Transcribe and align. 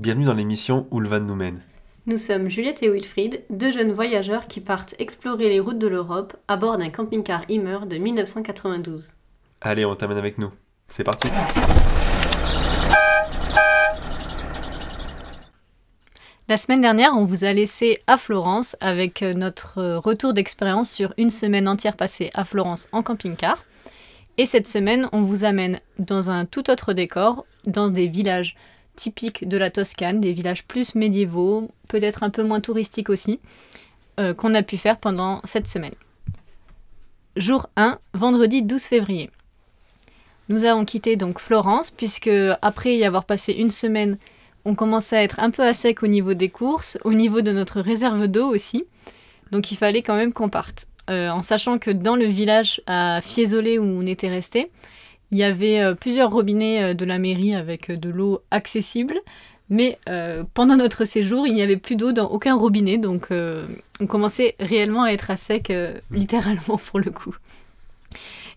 Bienvenue 0.00 0.24
dans 0.24 0.32
l'émission 0.32 0.86
Où 0.90 0.98
le 0.98 1.10
van 1.10 1.20
nous 1.20 1.34
mène. 1.34 1.60
Nous 2.06 2.16
sommes 2.16 2.48
Juliette 2.48 2.82
et 2.82 2.88
Wilfried, 2.88 3.42
deux 3.50 3.70
jeunes 3.70 3.92
voyageurs 3.92 4.46
qui 4.46 4.62
partent 4.62 4.94
explorer 4.98 5.50
les 5.50 5.60
routes 5.60 5.78
de 5.78 5.88
l'Europe 5.88 6.38
à 6.48 6.56
bord 6.56 6.78
d'un 6.78 6.88
camping-car 6.88 7.44
Immer 7.50 7.80
de 7.86 7.98
1992. 7.98 9.12
Allez, 9.60 9.84
on 9.84 9.94
t'amène 9.94 10.16
avec 10.16 10.38
nous. 10.38 10.50
C'est 10.88 11.04
parti 11.04 11.28
La 16.48 16.56
semaine 16.56 16.80
dernière, 16.80 17.12
on 17.14 17.26
vous 17.26 17.44
a 17.44 17.52
laissé 17.52 17.98
à 18.06 18.16
Florence 18.16 18.78
avec 18.80 19.20
notre 19.20 19.96
retour 19.96 20.32
d'expérience 20.32 20.90
sur 20.90 21.12
une 21.18 21.28
semaine 21.28 21.68
entière 21.68 21.96
passée 21.96 22.30
à 22.32 22.44
Florence 22.44 22.88
en 22.92 23.02
camping-car. 23.02 23.62
Et 24.38 24.46
cette 24.46 24.66
semaine, 24.66 25.10
on 25.12 25.20
vous 25.24 25.44
amène 25.44 25.78
dans 25.98 26.30
un 26.30 26.46
tout 26.46 26.70
autre 26.70 26.94
décor, 26.94 27.44
dans 27.66 27.90
des 27.90 28.06
villages 28.06 28.56
typiques 29.00 29.48
de 29.48 29.56
la 29.56 29.70
Toscane, 29.70 30.20
des 30.20 30.32
villages 30.32 30.64
plus 30.64 30.94
médiévaux, 30.94 31.70
peut-être 31.88 32.22
un 32.22 32.30
peu 32.30 32.42
moins 32.42 32.60
touristiques 32.60 33.10
aussi, 33.10 33.40
euh, 34.18 34.34
qu'on 34.34 34.54
a 34.54 34.62
pu 34.62 34.76
faire 34.76 34.98
pendant 34.98 35.40
cette 35.44 35.66
semaine. 35.66 35.94
Jour 37.36 37.68
1, 37.76 37.98
vendredi 38.14 38.62
12 38.62 38.82
février. 38.82 39.30
Nous 40.48 40.64
avons 40.64 40.84
quitté 40.84 41.16
donc 41.16 41.38
Florence, 41.38 41.90
puisque 41.90 42.30
après 42.60 42.96
y 42.96 43.04
avoir 43.04 43.24
passé 43.24 43.52
une 43.52 43.70
semaine 43.70 44.18
on 44.64 44.74
commençait 44.74 45.16
à 45.16 45.22
être 45.22 45.40
un 45.40 45.50
peu 45.50 45.62
à 45.62 45.74
sec 45.74 46.02
au 46.02 46.06
niveau 46.06 46.34
des 46.34 46.50
courses, 46.50 46.98
au 47.04 47.14
niveau 47.14 47.40
de 47.40 47.52
notre 47.52 47.80
réserve 47.80 48.26
d'eau 48.26 48.46
aussi. 48.48 48.84
Donc 49.52 49.72
il 49.72 49.76
fallait 49.76 50.02
quand 50.02 50.16
même 50.16 50.32
qu'on 50.32 50.48
parte. 50.48 50.86
Euh, 51.08 51.30
en 51.30 51.42
sachant 51.42 51.78
que 51.78 51.90
dans 51.90 52.14
le 52.14 52.26
village 52.26 52.82
à 52.86 53.20
Fiesole 53.22 53.78
où 53.78 53.82
on 53.82 54.06
était 54.06 54.28
resté, 54.28 54.70
il 55.30 55.38
y 55.38 55.44
avait 55.44 55.80
euh, 55.80 55.94
plusieurs 55.94 56.30
robinets 56.30 56.82
euh, 56.82 56.94
de 56.94 57.04
la 57.04 57.18
mairie 57.18 57.54
avec 57.54 57.90
de 57.90 58.10
l'eau 58.10 58.42
accessible. 58.50 59.20
Mais 59.72 60.00
pendant 60.52 60.74
notre 60.74 61.04
séjour, 61.04 61.46
il 61.46 61.54
n'y 61.54 61.62
avait 61.62 61.76
plus 61.76 61.94
d'eau 61.94 62.10
dans 62.10 62.26
aucun 62.26 62.56
robinet, 62.56 62.98
donc 62.98 63.28
on 63.30 64.06
commençait 64.08 64.56
réellement 64.58 65.04
à 65.04 65.10
être 65.10 65.30
à 65.30 65.36
sec, 65.36 65.72
littéralement 66.10 66.76
pour 66.90 66.98
le 66.98 67.12
coup. 67.12 67.36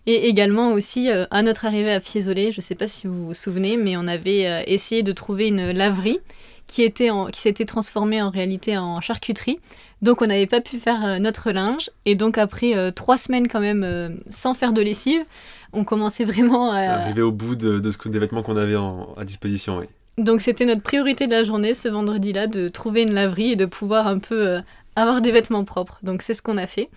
Et 0.06 0.28
également 0.28 0.72
aussi, 0.72 1.10
euh, 1.10 1.26
à 1.30 1.42
notre 1.42 1.64
arrivée 1.64 1.92
à 1.92 2.00
Fiesole, 2.00 2.50
je 2.52 2.58
ne 2.58 2.62
sais 2.62 2.74
pas 2.74 2.88
si 2.88 3.06
vous 3.06 3.26
vous 3.26 3.34
souvenez, 3.34 3.76
mais 3.76 3.96
on 3.96 4.06
avait 4.06 4.46
euh, 4.46 4.62
essayé 4.66 5.02
de 5.02 5.12
trouver 5.12 5.48
une 5.48 5.70
laverie 5.70 6.20
qui, 6.66 6.82
était 6.82 7.10
qui 7.32 7.40
s'était 7.40 7.64
transformée 7.64 8.20
en 8.22 8.30
réalité 8.30 8.76
en 8.78 9.00
charcuterie. 9.00 9.60
Donc 10.02 10.22
on 10.22 10.26
n'avait 10.26 10.46
pas 10.46 10.60
pu 10.60 10.78
faire 10.78 11.04
euh, 11.04 11.18
notre 11.18 11.50
linge. 11.50 11.90
Et 12.04 12.14
donc 12.14 12.38
après 12.38 12.92
trois 12.92 13.18
semaines 13.18 13.48
quand 13.48 13.60
même 13.60 14.18
sans 14.28 14.54
faire 14.54 14.72
de 14.72 14.82
lessive, 14.82 15.24
on 15.72 15.84
commençait 15.84 16.24
vraiment 16.24 16.70
à... 16.70 16.80
Arriver 16.80 17.22
au 17.22 17.32
bout 17.32 17.56
de, 17.56 17.78
de 17.78 17.90
ce, 17.90 18.08
des 18.08 18.18
vêtements 18.18 18.42
qu'on 18.42 18.56
avait 18.56 18.76
à 18.76 19.24
disposition, 19.24 19.78
oui. 19.78 19.86
Donc 20.16 20.40
c'était 20.40 20.64
notre 20.64 20.82
priorité 20.82 21.26
de 21.26 21.32
la 21.32 21.42
journée 21.42 21.74
ce 21.74 21.88
vendredi-là, 21.88 22.46
de 22.46 22.68
trouver 22.68 23.02
une 23.02 23.14
laverie 23.14 23.52
et 23.52 23.56
de 23.56 23.66
pouvoir 23.66 24.06
un 24.06 24.18
peu 24.18 24.60
avoir 24.96 25.20
des 25.20 25.32
vêtements 25.32 25.64
propres. 25.64 25.98
Donc 26.02 26.22
c'est 26.22 26.34
ce 26.34 26.42
qu'on 26.42 26.56
a 26.56 26.66
fait. 26.66 26.88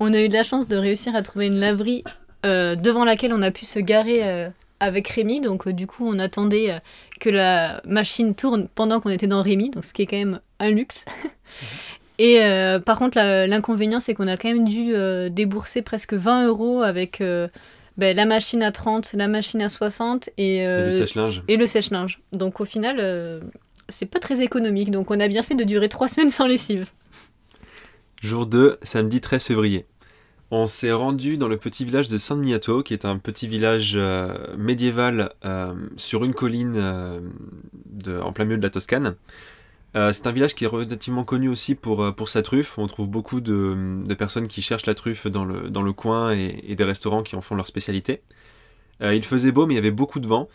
On 0.00 0.12
a 0.12 0.20
eu 0.20 0.28
de 0.28 0.34
la 0.34 0.42
chance 0.42 0.68
de 0.68 0.76
réussir 0.76 1.16
à 1.16 1.22
trouver 1.22 1.46
une 1.46 1.58
laverie 1.58 2.04
euh, 2.46 2.76
devant 2.76 3.04
laquelle 3.04 3.32
on 3.32 3.42
a 3.42 3.50
pu 3.50 3.64
se 3.64 3.80
garer 3.80 4.20
euh, 4.22 4.48
avec 4.80 5.08
Rémi. 5.08 5.40
Donc, 5.40 5.66
euh, 5.66 5.72
du 5.72 5.86
coup, 5.86 6.08
on 6.08 6.18
attendait 6.18 6.80
que 7.20 7.30
la 7.30 7.80
machine 7.84 8.34
tourne 8.34 8.68
pendant 8.74 9.00
qu'on 9.00 9.10
était 9.10 9.26
dans 9.26 9.42
Rémi, 9.42 9.70
donc 9.70 9.84
ce 9.84 9.92
qui 9.92 10.02
est 10.02 10.06
quand 10.06 10.16
même 10.16 10.40
un 10.58 10.70
luxe. 10.70 11.04
Et 12.20 12.40
par 12.84 12.98
contre, 12.98 13.16
l'inconvénient, 13.46 14.00
c'est 14.00 14.12
qu'on 14.12 14.26
a 14.26 14.36
quand 14.36 14.48
même 14.48 14.66
dû 14.66 14.92
débourser 15.30 15.82
presque 15.82 16.14
20 16.14 16.48
euros 16.48 16.82
avec 16.82 17.22
ben, 17.96 18.16
la 18.16 18.24
machine 18.24 18.60
à 18.64 18.72
30, 18.72 19.12
la 19.12 19.28
machine 19.28 19.62
à 19.62 19.68
60 19.68 20.28
et, 20.36 20.66
le 20.66 20.90
sèche-linge. 20.90 21.44
Et 21.46 21.56
le 21.56 21.68
sèche-linge. 21.68 22.20
Donc 22.32 22.60
au 22.60 22.64
final, 22.64 23.40
c'est 23.88 24.06
pas 24.06 24.18
très 24.18 24.42
économique. 24.42 24.90
Donc 24.90 25.12
on 25.12 25.20
a 25.20 25.28
bien 25.28 25.42
fait 25.42 25.54
de 25.54 25.62
durer 25.62 25.88
3 25.88 26.08
semaines 26.08 26.30
sans 26.30 26.48
lessive. 26.48 26.90
Jour 28.22 28.46
2, 28.46 28.78
samedi 28.82 29.20
13 29.20 29.44
février. 29.44 29.86
On 30.50 30.66
s'est 30.66 30.92
rendu 30.92 31.36
dans 31.36 31.48
le 31.48 31.58
petit 31.58 31.84
village 31.84 32.08
de 32.08 32.16
San 32.16 32.40
Miniato, 32.40 32.82
qui 32.82 32.94
est 32.94 33.04
un 33.04 33.18
petit 33.18 33.46
village 33.46 33.92
euh, 33.96 34.56
médiéval 34.56 35.34
euh, 35.44 35.74
sur 35.96 36.24
une 36.24 36.32
colline 36.32 36.74
euh, 36.76 37.20
en 38.22 38.32
plein 38.32 38.46
milieu 38.46 38.56
de 38.56 38.62
la 38.62 38.70
Toscane. 38.70 39.16
c'est 39.94 40.26
un 40.26 40.32
village 40.32 40.54
qui 40.54 40.64
est 40.64 40.68
relativement 40.68 41.24
connu 41.24 41.50
aussi 41.50 41.74
pour, 41.74 42.14
sa 42.26 42.42
truffe. 42.42 42.78
On 42.78 42.86
trouve 42.86 43.08
beaucoup 43.08 43.42
de, 43.42 44.02
personnes 44.18 44.48
qui 44.48 44.62
cherchent 44.62 44.86
la 44.86 44.94
truffe 44.94 45.26
dans 45.26 45.44
le, 45.44 45.92
coin 45.92 46.30
et, 46.30 46.74
des 46.74 46.84
restaurants 46.84 47.22
qui 47.22 47.36
en 47.36 47.42
font 47.42 47.54
leur 47.54 47.66
spécialité. 47.66 48.22
il 49.02 49.24
faisait 49.24 49.52
beau, 49.52 49.66
mais 49.66 49.74
il 49.74 49.76
y 49.76 49.80
avait 49.80 49.90
beaucoup 49.90 50.20
de 50.20 50.26
vent. 50.26 50.48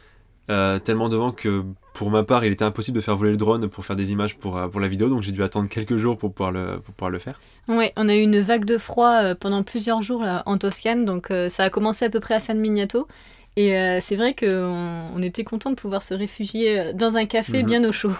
Euh, 0.49 0.77
tellement 0.79 1.07
devant 1.07 1.31
que 1.31 1.63
pour 1.93 2.09
ma 2.09 2.23
part, 2.23 2.43
il 2.43 2.51
était 2.51 2.65
impossible 2.65 2.97
de 2.97 3.01
faire 3.01 3.15
voler 3.15 3.31
le 3.31 3.37
drone 3.37 3.69
pour 3.69 3.85
faire 3.85 3.95
des 3.95 4.11
images 4.11 4.35
pour, 4.35 4.57
euh, 4.57 4.67
pour 4.67 4.81
la 4.81 4.89
vidéo, 4.89 5.07
donc 5.07 5.21
j'ai 5.21 5.31
dû 5.31 5.41
attendre 5.41 5.69
quelques 5.69 5.95
jours 5.95 6.17
pour 6.17 6.33
pouvoir 6.33 6.51
le, 6.51 6.79
pour 6.79 6.93
pouvoir 6.93 7.11
le 7.11 7.19
faire. 7.19 7.39
Ouais, 7.69 7.93
on 7.95 8.09
a 8.09 8.15
eu 8.15 8.21
une 8.21 8.41
vague 8.41 8.65
de 8.65 8.77
froid 8.77 9.21
euh, 9.23 9.35
pendant 9.35 9.63
plusieurs 9.63 10.01
jours 10.01 10.25
en 10.45 10.57
Toscane, 10.57 11.05
donc 11.05 11.31
ça 11.47 11.63
a 11.63 11.69
commencé 11.69 12.03
à 12.05 12.09
peu 12.09 12.19
près 12.19 12.33
à 12.33 12.39
San 12.39 12.59
Miniato. 12.59 13.07
Et 13.55 13.69
c'est 14.01 14.15
vrai 14.15 14.33
qu'on 14.33 15.11
on 15.15 15.21
était 15.21 15.43
content 15.43 15.69
de 15.69 15.75
pouvoir 15.75 16.01
se 16.01 16.15
réfugier 16.15 16.91
dans 16.95 17.17
un 17.17 17.25
café 17.25 17.61
mhm. 17.61 17.67
bien 17.67 17.83
au 17.87 17.91
chaud. 17.91 18.11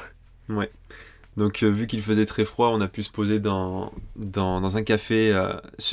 Ouais. 0.49 0.69
Donc 1.37 1.63
vu 1.63 1.87
qu'il 1.87 2.03
faisait 2.03 2.27
très 2.27 2.45
froid, 2.45 2.67
on 2.67 2.79
a 2.81 2.87
pu 2.87 3.01
se 3.01 3.09
poser 3.09 3.39
dans, 3.39 3.91
dans, 4.15 4.61
dans 4.61 4.77
un 4.77 4.83
café 4.83 5.33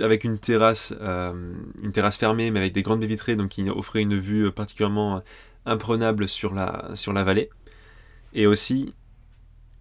avec 0.01 0.25
une 0.25 0.39
terrasse, 0.39 0.93
une 1.01 1.93
terrasse 1.93 2.19
fermée 2.19 2.51
mais 2.51 2.59
avec 2.59 2.75
des 2.75 2.83
grandes 2.83 3.01
baies 3.01 3.07
vitrées, 3.07 3.35
donc 3.35 3.49
qui 3.49 3.69
offrait 3.71 4.03
une 4.03 4.19
vue 4.19 4.53
particulièrement 4.53 5.23
imprenable 5.67 6.29
sur 6.29 6.55
la, 6.55 6.91
sur 6.95 7.13
la 7.13 7.25
vallée. 7.25 7.51
Et 8.33 8.47
aussi, 8.47 8.95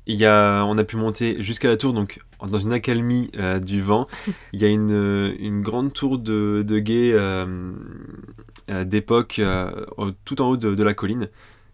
il 0.05 0.15
y 0.15 0.25
a, 0.25 0.65
on 0.65 0.77
a 0.77 0.83
pu 0.83 0.95
monter 0.95 1.41
jusqu'à 1.41 1.67
la 1.67 1.77
tour, 1.77 1.93
donc 1.93 2.19
dans 2.47 2.57
une 2.57 2.73
accalmie 2.73 3.29
euh, 3.37 3.59
du 3.59 3.81
vent. 3.81 4.07
Il 4.53 4.59
y 4.61 4.65
a 4.65 4.67
une, 4.67 5.35
une 5.39 5.61
grande 5.61 5.93
tour 5.93 6.17
de, 6.17 6.63
de 6.67 6.79
guet 6.79 7.11
euh, 7.13 7.73
euh, 8.69 8.83
d'époque 8.83 9.39
tout 10.25 10.41
en 10.41 10.49
haut 10.49 10.57
de, 10.57 10.83
la 10.83 10.93
colline, 10.93 11.27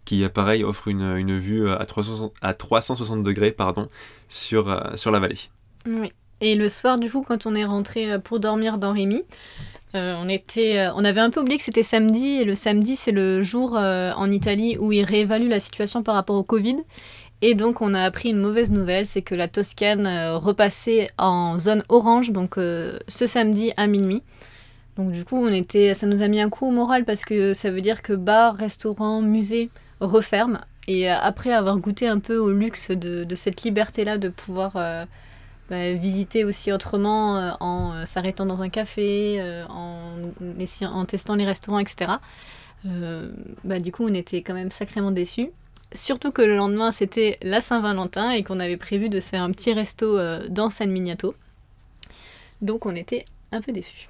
qui 0.04 0.28
pareil 0.28 0.64
offre 0.64 0.88
une, 0.88 1.16
une 1.16 1.38
vue 1.38 1.70
à 1.70 1.84
360, 1.86 2.34
à 2.42 2.52
360 2.52 3.22
degrés 3.22 3.52
pardon, 3.52 3.88
sur, 4.28 4.92
sur 4.96 5.10
la 5.10 5.18
vallée. 5.18 5.38
Oui. 5.86 6.12
Et 6.40 6.54
le 6.54 6.68
soir, 6.68 6.98
du 6.98 7.10
coup, 7.10 7.22
quand 7.22 7.46
on 7.46 7.54
est 7.54 7.64
rentré 7.64 8.18
pour 8.20 8.40
dormir 8.40 8.78
dans 8.78 8.92
Rémy, 8.92 9.22
euh, 9.96 10.14
on, 10.22 10.28
était, 10.28 10.78
euh, 10.78 10.92
on 10.94 11.04
avait 11.04 11.20
un 11.20 11.30
peu 11.30 11.40
oublié 11.40 11.56
que 11.56 11.64
c'était 11.64 11.82
samedi, 11.82 12.40
et 12.40 12.44
le 12.44 12.54
samedi, 12.54 12.96
c'est 12.96 13.12
le 13.12 13.42
jour 13.42 13.76
euh, 13.76 14.12
en 14.16 14.30
Italie 14.30 14.76
où 14.78 14.92
ils 14.92 15.04
réévaluent 15.04 15.48
la 15.48 15.60
situation 15.60 16.02
par 16.02 16.14
rapport 16.14 16.36
au 16.36 16.42
Covid. 16.42 16.76
Et 17.42 17.54
donc, 17.54 17.80
on 17.80 17.94
a 17.94 18.02
appris 18.02 18.30
une 18.30 18.38
mauvaise 18.38 18.70
nouvelle, 18.70 19.06
c'est 19.06 19.22
que 19.22 19.34
la 19.34 19.48
Toscane 19.48 20.08
repassait 20.36 21.08
en 21.18 21.58
zone 21.58 21.82
orange, 21.90 22.30
donc 22.30 22.54
ce 22.56 23.26
samedi 23.26 23.72
à 23.76 23.86
minuit. 23.86 24.22
Donc, 24.96 25.10
du 25.10 25.22
coup, 25.22 25.36
on 25.36 25.52
était, 25.52 25.92
ça 25.92 26.06
nous 26.06 26.22
a 26.22 26.28
mis 26.28 26.40
un 26.40 26.48
coup 26.48 26.66
au 26.66 26.70
moral 26.70 27.04
parce 27.04 27.26
que 27.26 27.52
ça 27.52 27.70
veut 27.70 27.82
dire 27.82 28.00
que 28.00 28.14
bars, 28.14 28.56
restaurants, 28.56 29.20
musées 29.20 29.68
referment. 30.00 30.60
Et 30.88 31.10
après 31.10 31.52
avoir 31.52 31.76
goûté 31.76 32.08
un 32.08 32.20
peu 32.20 32.38
au 32.38 32.50
luxe 32.50 32.90
de 32.90 33.34
cette 33.34 33.64
liberté-là 33.64 34.16
de 34.16 34.30
pouvoir 34.30 34.78
bah, 35.68 35.94
visiter 35.94 36.44
aussi 36.44 36.70
autrement 36.70 37.38
euh, 37.38 37.50
en 37.58 37.92
euh, 37.92 38.04
s'arrêtant 38.04 38.46
dans 38.46 38.62
un 38.62 38.68
café, 38.68 39.38
euh, 39.40 39.64
en, 39.66 41.04
testant 41.06 41.34
les 41.34 41.44
restaurants, 41.44 41.80
etc. 41.80 42.12
bah, 43.64 43.80
du 43.80 43.90
coup, 43.90 44.04
on 44.04 44.14
était 44.14 44.42
quand 44.42 44.54
même 44.54 44.70
sacrément 44.70 45.10
déçus. 45.10 45.50
Surtout 45.92 46.30
que 46.30 46.42
le 46.42 46.56
lendemain, 46.56 46.92
c'était 46.92 47.36
la 47.42 47.60
Saint-Valentin 47.60 48.30
et 48.30 48.44
qu'on 48.44 48.60
avait 48.60 48.76
prévu 48.76 49.08
de 49.08 49.18
se 49.18 49.28
faire 49.28 49.42
un 49.42 49.50
petit 49.50 49.72
resto 49.72 50.18
dans 50.48 50.68
San 50.68 50.90
Miniato. 50.90 51.34
Donc 52.60 52.86
on 52.86 52.94
était 52.94 53.24
un 53.52 53.60
peu 53.60 53.72
déçus. 53.72 54.08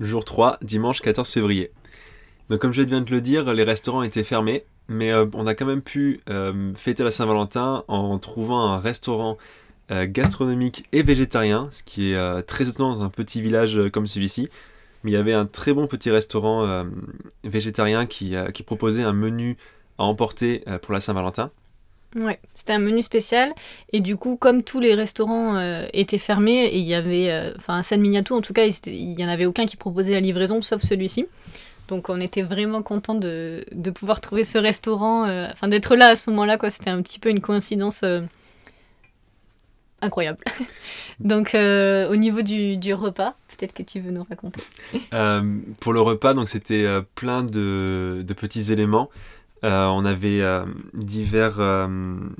Jour 0.00 0.24
3, 0.24 0.58
dimanche 0.62 1.00
14 1.00 1.30
février. 1.30 1.70
Donc 2.48 2.60
comme 2.60 2.72
je 2.72 2.82
viens 2.82 3.00
de 3.00 3.10
le 3.10 3.20
dire, 3.20 3.52
les 3.52 3.64
restaurants 3.64 4.02
étaient 4.02 4.24
fermés, 4.24 4.64
mais 4.88 5.14
on 5.14 5.46
a 5.46 5.54
quand 5.54 5.66
même 5.66 5.82
pu 5.82 6.20
fêter 6.74 7.04
la 7.04 7.10
Saint-Valentin 7.10 7.84
en 7.88 8.18
trouvant 8.18 8.72
un 8.72 8.78
restaurant 8.78 9.36
gastronomique 9.90 10.84
et 10.92 11.02
végétarien, 11.02 11.68
ce 11.70 11.82
qui 11.82 12.12
est 12.12 12.16
euh, 12.16 12.42
très 12.42 12.68
étonnant 12.68 12.94
dans 12.94 13.04
un 13.04 13.08
petit 13.08 13.40
village 13.40 13.78
euh, 13.78 13.90
comme 13.90 14.06
celui-ci. 14.06 14.48
Mais 15.04 15.12
il 15.12 15.14
y 15.14 15.18
avait 15.18 15.34
un 15.34 15.46
très 15.46 15.72
bon 15.72 15.86
petit 15.86 16.10
restaurant 16.10 16.84
végétarien 17.44 18.06
qui, 18.06 18.34
proposait 18.64 19.04
un 19.04 19.12
menu 19.12 19.56
à 19.98 20.04
emporter 20.04 20.64
pour 20.82 20.94
la 20.94 20.98
Saint-Valentin. 20.98 21.52
Ouais, 22.16 22.40
c'était 22.54 22.72
un 22.72 22.80
menu 22.80 23.02
spécial. 23.02 23.52
Et 23.92 24.00
du 24.00 24.16
coup, 24.16 24.36
comme 24.36 24.64
tous 24.64 24.80
les 24.80 24.94
restaurants 24.94 25.60
étaient 25.92 26.18
fermés, 26.18 26.64
et 26.64 26.78
il 26.78 26.86
y 26.86 26.94
avait, 26.94 27.52
enfin, 27.56 27.76
à 27.76 27.82
San 27.84 28.00
Miniato 28.00 28.34
en 28.34 28.40
tout 28.40 28.52
cas, 28.52 28.64
il 28.64 29.14
n'y 29.14 29.24
en 29.24 29.28
avait 29.28 29.46
aucun 29.46 29.64
qui 29.64 29.76
proposait 29.76 30.14
la 30.14 30.20
livraison, 30.20 30.60
sauf 30.60 30.82
celui-ci. 30.82 31.26
Donc 31.86 32.08
on 32.08 32.20
était 32.20 32.42
vraiment 32.42 32.82
content 32.82 33.14
de, 33.14 33.64
de, 33.70 33.90
pouvoir 33.90 34.20
trouver 34.20 34.42
ce 34.42 34.58
restaurant, 34.58 35.22
enfin 35.52 35.68
d'être 35.68 35.94
là 35.94 36.08
à 36.08 36.16
ce 36.16 36.30
moment-là, 36.30 36.56
quoi. 36.56 36.70
C'était 36.70 36.90
un 36.90 37.00
petit 37.00 37.20
peu 37.20 37.28
une 37.28 37.40
coïncidence 37.40 38.02
incroyable. 40.02 40.44
donc 41.20 41.54
euh, 41.54 42.10
au 42.10 42.16
niveau 42.16 42.42
du, 42.42 42.76
du 42.76 42.94
repas, 42.94 43.34
peut-être 43.48 43.72
que 43.72 43.82
tu 43.82 44.00
veux 44.00 44.10
nous 44.10 44.24
raconter. 44.28 44.62
Euh, 45.12 45.58
pour 45.80 45.92
le 45.92 46.00
repas, 46.00 46.34
donc 46.34 46.48
c'était 46.48 46.84
euh, 46.84 47.00
plein 47.14 47.42
de, 47.42 48.22
de, 48.26 48.34
petits 48.34 48.72
éléments. 48.72 49.08
On 49.62 50.04
avait 50.04 50.42
divers, 50.94 51.88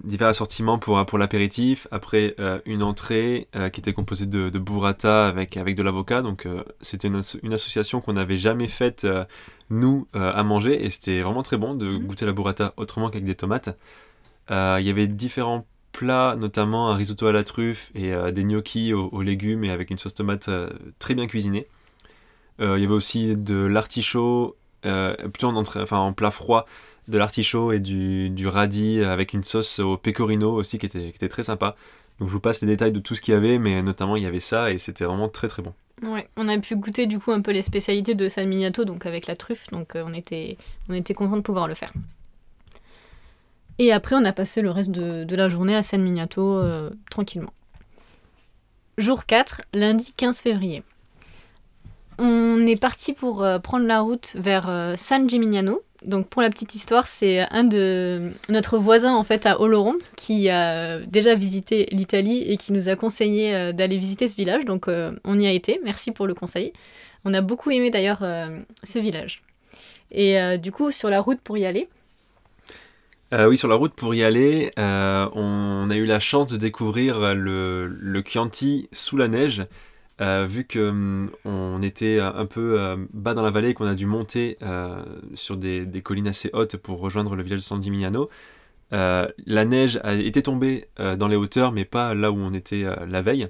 divers 0.05 0.29
assortiments 0.29 0.79
pour, 0.79 1.05
pour 1.07 1.19
l'apéritif. 1.19 1.89
Après, 1.91 2.37
une 2.67 2.85
entrée 2.85 3.49
qui 3.73 3.81
était 3.81 3.93
composée 3.93 4.27
de, 4.27 4.49
de 4.49 4.59
burrata 4.61 5.27
avec, 5.27 5.57
avec 5.57 5.75
de 5.75 5.83
l'avocat. 5.83 6.23
Donc, 6.23 6.47
c'était 6.83 7.09
une, 7.09 7.23
une, 7.43 7.55
association 7.55 8.01
qu'on 8.01 8.13
n'avait 8.13 8.37
jamais 8.37 8.69
faite, 8.69 9.09
nous, 9.71 10.07
à 10.13 10.43
manger. 10.45 10.85
Et 10.85 10.91
c'était 10.91 11.21
vraiment 11.23 11.43
très 11.43 11.57
bon 11.57 11.75
de 11.75 11.89
mmh. 11.89 12.07
goûter 12.07 12.27
la 12.27 12.33
burrata 12.33 12.75
autrement 12.77 13.09
qu'avec 13.11 13.25
des 13.25 13.35
tomates. 13.35 13.77
Il 14.51 14.83
y 14.83 14.91
avait 14.91 15.09
différents 15.09 15.67
plats, 15.97 16.37
notamment 16.39 16.91
un 16.91 16.95
risotto 16.95 17.27
à 17.27 17.33
la 17.33 17.43
truffe 17.43 17.91
et 17.95 18.13
des 18.33 18.45
gnocchis 18.45 18.93
aux, 18.93 19.23
légumes 19.23 19.65
et 19.65 19.71
avec 19.71 19.91
une 19.91 19.99
sauce 19.99 20.15
tomate 20.15 20.51
très 20.99 21.15
bien 21.15 21.27
cuisinée. 21.27 21.67
Il 22.59 22.65
y 22.65 22.85
avait 22.85 22.89
aussi 22.89 23.37
de 23.37 23.57
l'artichaut, 23.57 24.57
plutôt 24.83 25.49
en, 25.49 25.57
enfin, 25.57 25.99
en 25.99 26.13
plat 26.13 26.31
froid 26.31 26.67
de 27.09 27.19
l'artichaut 27.19 27.73
et 27.73 27.81
du, 27.81 28.49
radis 28.49 29.03
avec 29.03 29.33
une 29.33 29.45
sauce 29.45 29.79
au 29.79 29.97
pecorino 29.97 30.53
aussi 30.53 30.79
qui 30.79 30.87
était, 30.87 31.29
très 31.29 31.43
sympa. 31.43 31.77
Donc 32.19 32.29
je 32.29 32.33
vous 32.33 32.41
passe 32.41 32.61
les 32.61 32.67
détails 32.67 32.93
de 32.93 33.01
tout 33.01 33.15
ce 33.15 33.21
qu'il 33.21 33.35
y 33.35 33.37
avait, 33.37 33.59
mais 33.59 33.83
notamment 33.83 34.17
il 34.17 34.23
y 34.23 34.27
avait 34.27 34.41
ça 34.41 34.73
et 34.73 34.79
c'était 34.79 35.05
vraiment 35.05 35.29
très 35.29 35.49
très 35.49 35.63
bon. 35.63 35.73
On 36.37 36.49
a 36.49 36.59
pu 36.59 36.77
goûter 36.77 37.07
du 37.07 37.19
coup 37.19 37.33
un 37.33 37.41
peu 37.41 37.53
les 37.53 37.63
spécialités 37.63 38.15
de 38.15 38.29
San 38.29 38.47
Miniato, 38.47 38.85
donc 38.85 39.07
avec 39.07 39.27
la 39.27 39.37
truffe, 39.37 39.69
donc 39.71 39.97
euh, 39.97 40.05
on 40.07 40.13
était, 40.13 40.59
on 40.89 40.95
était 40.95 41.15
content 41.15 41.37
de 41.37 41.41
pouvoir 41.41 41.69
le 41.69 41.75
faire. 41.75 41.93
Et 43.79 43.93
après, 43.93 44.17
on 44.17 44.25
a 44.25 44.33
passé 44.33 44.63
le 44.63 44.71
reste 44.71 44.91
de, 44.91 45.37
la 45.37 45.49
journée 45.49 45.75
à 45.75 45.83
San 45.83 46.03
Miniato 46.03 46.43
euh, 46.43 46.91
tranquillement. 47.11 47.53
Jour 48.99 49.27
4, 49.27 49.63
lundi 49.75 50.13
15 50.17 50.41
février. 50.41 50.83
On 52.19 52.63
est 52.63 52.81
parti 52.81 53.13
pour 53.13 53.45
euh, 53.45 53.59
prendre 53.59 53.87
la 53.87 54.01
route 54.01 54.37
vers 54.39 54.95
San 54.97 55.29
Gimignano, 55.29 55.83
donc 56.07 56.29
pour 56.29 56.43
la 56.43 56.51
petite 56.51 56.75
histoire, 56.75 57.09
c'est 57.09 57.41
un 57.51 57.65
de 57.65 58.31
notre 58.49 58.79
voisin 58.79 59.15
en 59.15 59.25
fait 59.25 59.47
à 59.47 59.61
Oloron 59.61 59.97
qui 60.17 60.49
a 60.49 61.01
déjà 61.01 61.35
visité 61.35 61.89
l'Italie 61.91 62.43
et 62.43 62.57
qui 62.57 62.73
nous 62.73 62.89
a 62.89 62.97
conseillé 62.97 63.55
euh, 63.55 63.73
d'aller 63.73 63.99
visiter 63.99 64.29
ce 64.29 64.37
village. 64.37 64.65
Donc 64.65 64.89
euh, 64.89 65.13
on 65.25 65.39
y 65.39 65.47
a 65.47 65.51
été. 65.51 65.81
Merci 65.85 66.13
pour 66.13 66.27
le 66.27 66.35
conseil. 66.35 66.73
On 67.25 67.35
a 67.35 67.41
beaucoup 67.41 67.71
aimé 67.71 67.91
d'ailleurs 67.91 68.23
euh, 68.23 68.61
ce 68.83 68.99
village. 68.99 69.43
Et 70.13 70.39
du 70.59 70.71
coup 70.71 70.93
sur 70.93 71.11
la 71.11 71.21
route 71.21 71.41
pour 71.41 71.59
y 71.59 71.67
aller. 71.67 71.89
Oui, 73.33 73.57
sur 73.57 73.69
la 73.69 73.75
route 73.75 73.93
pour 73.95 74.15
y 74.15 74.23
aller, 74.23 74.71
on 74.77 75.89
a 75.91 75.97
eu 75.97 76.07
la 76.07 76.21
chance 76.21 76.47
de 76.47 76.57
découvrir 76.57 77.35
le, 77.35 77.87
le 77.87 78.23
Chianti 78.23 78.89
sous 78.93 79.17
la 79.17 79.29
neige. 79.29 79.67
Euh, 80.23 80.47
vu 80.49 80.65
que 80.65 80.89
hum, 80.89 81.31
on 81.45 81.83
était 81.83 82.21
un 82.21 82.47
peu 82.47 82.81
euh, 82.81 82.97
bas 83.13 83.35
dans 83.35 83.43
la 83.43 83.51
vallée 83.51 83.71
et 83.71 83.75
qu'on 83.75 83.87
a 83.87 83.95
dû 83.95 84.07
monter 84.07 84.57
euh, 84.63 85.03
sur 85.35 85.59
des, 85.59 85.87
collines 86.03 86.29
assez 86.29 86.49
hautes 86.55 86.79
pour 86.79 87.01
rejoindre 87.01 87.37
le 87.37 87.43
village 87.43 87.59
de 87.59 87.65
San 87.65 87.83
Gimignano, 87.83 88.31
la 88.91 89.65
neige 89.65 90.01
a 90.05 90.15
été 90.15 90.43
tombée 90.43 90.87
dans 90.99 91.29
les 91.29 91.37
hauteurs, 91.37 91.73
mais 91.73 91.85
pas 91.85 92.15
là 92.15 92.31
où 92.31 92.37
on 92.37 92.55
était 92.55 92.87
la 93.07 93.21
veille. 93.21 93.49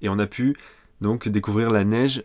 Et 0.00 0.08
on 0.08 0.18
a 0.18 0.26
pu 0.26 0.56
donc 1.00 1.28
découvrir 1.28 1.70
la 1.70 1.84
neige 1.84 2.24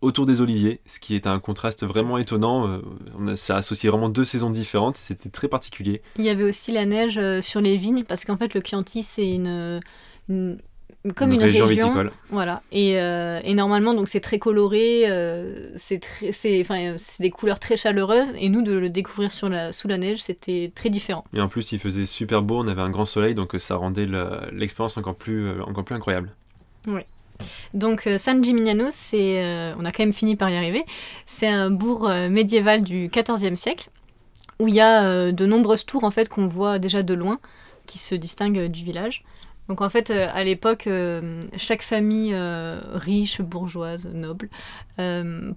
autour 0.00 0.26
des 0.26 0.40
oliviers, 0.40 0.80
ce 0.86 0.98
qui 0.98 1.14
est 1.14 1.26
un 1.26 1.38
contraste 1.38 1.84
vraiment 1.84 2.18
étonnant. 2.18 2.80
on 3.18 3.28
a, 3.28 3.36
ça 3.36 3.56
associé 3.56 3.88
vraiment 3.88 4.08
deux 4.08 4.24
saisons 4.24 4.50
différentes, 4.50 4.96
c'était 4.96 5.30
très 5.30 5.48
particulier. 5.48 6.02
Il 6.16 6.24
y 6.24 6.28
avait 6.28 6.44
aussi 6.44 6.72
la 6.72 6.86
neige 6.86 7.20
sur 7.40 7.60
les 7.60 7.76
vignes, 7.76 8.04
parce 8.04 8.24
qu'en 8.24 8.36
fait 8.36 8.54
le 8.54 8.60
Chianti 8.62 9.02
c'est 9.02 9.28
une 9.28 9.80
comme 11.16 11.32
une, 11.32 11.42
région, 11.42 11.66
viticole. 11.66 12.12
Voilà. 12.30 12.62
Et, 12.72 12.98
euh, 12.98 13.38
et, 13.44 13.52
normalement, 13.52 13.92
donc 13.92 14.08
c'est 14.08 14.20
très 14.20 14.38
coloré, 14.38 15.02
euh, 15.06 15.72
c'est 15.76 16.00
des 17.20 17.30
couleurs 17.30 17.60
très 17.60 17.76
chaleureuses. 17.76 18.32
Et 18.38 18.48
nous, 18.48 18.62
de 18.62 18.72
le 18.72 18.88
découvrir 18.88 19.30
sur 19.30 19.50
la, 19.50 19.70
sous 19.70 19.86
la 19.86 19.98
neige, 19.98 20.22
c'était 20.22 20.72
très 20.74 20.88
différent. 20.88 21.24
Et 21.36 21.42
en 21.42 21.48
plus, 21.48 21.72
il 21.72 21.78
faisait 21.78 22.06
super 22.06 22.40
beau, 22.40 22.60
on 22.60 22.68
avait 22.68 22.80
un 22.80 22.88
grand 22.88 23.04
soleil, 23.04 23.34
donc 23.34 23.54
ça 23.58 23.76
rendait 23.76 24.08
l'expérience 24.52 24.96
encore 24.96 25.16
plus, 25.16 25.46
euh, 25.46 25.62
encore 25.64 25.84
plus 25.84 25.94
incroyable. 25.94 26.32
Oui. 26.86 27.02
Donc 27.72 28.08
San 28.18 28.42
Gimignano, 28.42 28.86
c'est, 28.90 29.72
on 29.78 29.84
a 29.84 29.92
quand 29.92 30.02
même 30.02 30.12
fini 30.12 30.36
par 30.36 30.50
y 30.50 30.56
arriver. 30.56 30.84
C'est 31.26 31.48
un 31.48 31.70
bourg 31.70 32.08
médiéval 32.30 32.82
du 32.82 33.08
XIVe 33.08 33.56
siècle 33.56 33.88
où 34.60 34.68
il 34.68 34.74
y 34.74 34.80
a 34.80 35.32
de 35.32 35.46
nombreuses 35.46 35.84
tours 35.84 36.04
en 36.04 36.10
fait 36.10 36.28
qu'on 36.28 36.46
voit 36.46 36.78
déjà 36.78 37.02
de 37.02 37.14
loin 37.14 37.40
qui 37.86 37.98
se 37.98 38.14
distinguent 38.14 38.66
du 38.66 38.84
village. 38.84 39.24
Donc 39.68 39.80
en 39.80 39.88
fait, 39.88 40.10
euh, 40.10 40.28
à 40.32 40.44
l'époque, 40.44 40.86
euh, 40.86 41.40
chaque 41.56 41.82
famille 41.82 42.32
euh, 42.34 42.80
riche, 42.92 43.40
bourgeoise, 43.40 44.06
noble, 44.12 44.50